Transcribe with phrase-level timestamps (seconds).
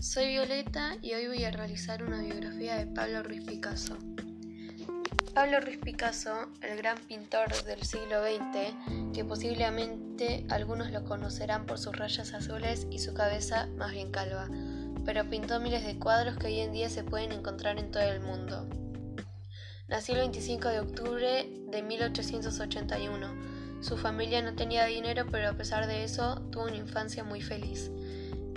[0.00, 3.96] Soy Violeta y hoy voy a realizar una biografía de Pablo Ruiz Picasso.
[5.34, 11.80] Pablo Ruiz Picasso, el gran pintor del siglo XX, que posiblemente algunos lo conocerán por
[11.80, 14.48] sus rayas azules y su cabeza más bien calva,
[15.04, 18.20] pero pintó miles de cuadros que hoy en día se pueden encontrar en todo el
[18.20, 18.68] mundo.
[19.88, 23.80] Nació el 25 de octubre de 1881.
[23.80, 27.90] Su familia no tenía dinero, pero a pesar de eso tuvo una infancia muy feliz.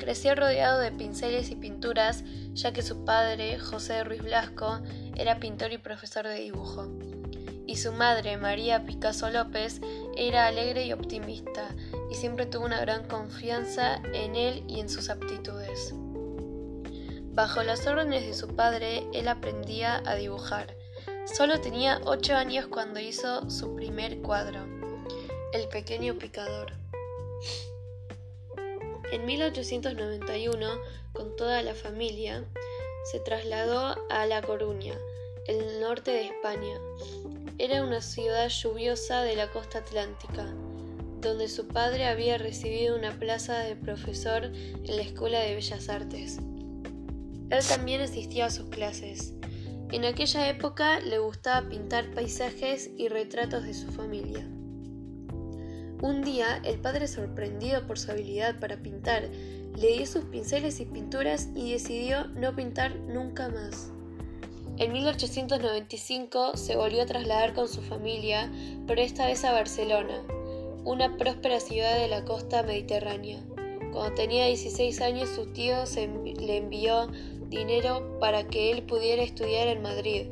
[0.00, 4.80] Creció rodeado de pinceles y pinturas, ya que su padre, José Ruiz Blasco,
[5.14, 6.88] era pintor y profesor de dibujo.
[7.66, 9.82] Y su madre, María Picasso López,
[10.16, 11.68] era alegre y optimista,
[12.10, 15.92] y siempre tuvo una gran confianza en él y en sus aptitudes.
[17.34, 20.78] Bajo las órdenes de su padre, él aprendía a dibujar.
[21.26, 24.66] Solo tenía ocho años cuando hizo su primer cuadro,
[25.52, 26.72] El pequeño picador.
[29.12, 30.68] En 1891,
[31.12, 32.44] con toda la familia,
[33.10, 34.94] se trasladó a La Coruña,
[35.46, 36.78] el norte de España.
[37.58, 40.46] Era una ciudad lluviosa de la costa atlántica,
[41.20, 46.38] donde su padre había recibido una plaza de profesor en la Escuela de Bellas Artes.
[47.50, 49.34] Él también asistía a sus clases.
[49.90, 54.48] En aquella época le gustaba pintar paisajes y retratos de su familia.
[56.02, 59.28] Un día, el padre, sorprendido por su habilidad para pintar,
[59.76, 63.92] le dio sus pinceles y pinturas y decidió no pintar nunca más.
[64.78, 68.50] En 1895 se volvió a trasladar con su familia,
[68.86, 70.22] pero esta vez a Barcelona,
[70.84, 73.38] una próspera ciudad de la costa mediterránea.
[73.92, 77.08] Cuando tenía 16 años su tío le envió
[77.48, 80.28] dinero para que él pudiera estudiar en Madrid,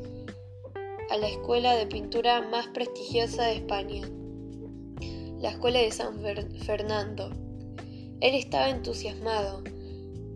[1.10, 4.08] a la escuela de pintura más prestigiosa de España
[5.40, 6.20] la escuela de San
[6.64, 7.30] Fernando.
[8.20, 9.62] Él estaba entusiasmado,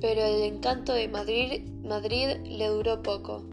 [0.01, 3.45] pero el encanto de Madrid, Madrid le duró poco.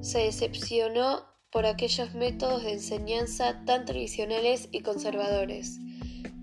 [0.00, 5.78] Se decepcionó por aquellos métodos de enseñanza tan tradicionales y conservadores,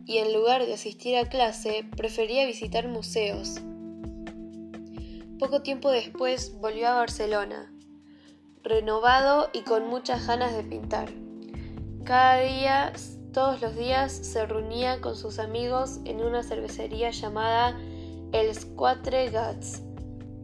[0.06, 3.60] y en lugar de asistir a clase prefería visitar museos.
[5.40, 7.74] Poco tiempo después volvió a Barcelona,
[8.62, 11.12] renovado y con muchas ganas de pintar.
[12.04, 12.94] Cada día
[13.34, 17.78] todos los días se reunía con sus amigos en una cervecería llamada
[18.32, 19.82] El Squatre Gats,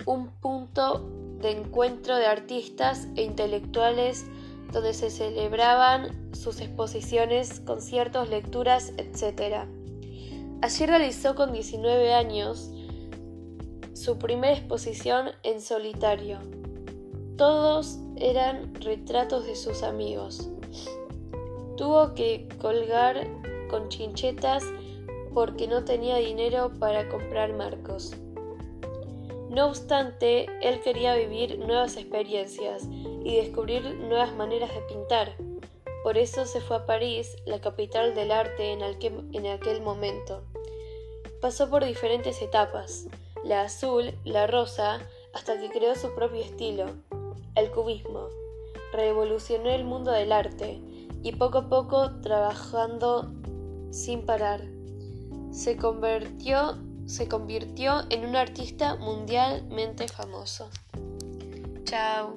[0.06, 1.10] un punto
[1.42, 4.26] de encuentro de artistas e intelectuales
[4.72, 9.68] donde se celebraban sus exposiciones, conciertos, lecturas, etc.
[10.62, 12.72] Allí realizó con 19 años
[13.94, 16.40] su primera exposición en solitario.
[17.38, 20.50] Todos eran retratos de sus amigos.
[21.78, 23.28] Tuvo que colgar
[23.70, 24.64] con chinchetas
[25.34, 28.16] porque no tenía dinero para comprar marcos.
[29.50, 32.84] No obstante, él quería vivir nuevas experiencias
[33.24, 35.36] y descubrir nuevas maneras de pintar.
[36.04, 40.44] Por eso se fue a París, la capital del arte en aquel, en aquel momento.
[41.42, 43.08] Pasó por diferentes etapas,
[43.44, 45.00] la azul, la rosa,
[45.34, 46.86] hasta que creó su propio estilo,
[47.56, 48.30] el cubismo.
[48.94, 50.80] Revolucionó el mundo del arte,
[51.26, 53.34] y poco a poco trabajando
[53.90, 54.62] sin parar.
[55.52, 56.78] Se convirtió,
[57.08, 60.70] se convirtió en un artista mundialmente famoso.
[61.84, 62.36] Chao.